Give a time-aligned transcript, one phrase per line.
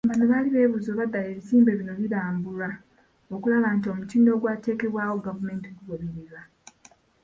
[0.09, 2.69] Bano bali beebuuza oba ddala ebizimbe bino birambulwa
[3.35, 6.41] okulaba nti omutindo ogwateekebwawo gavumenti gugobererwa.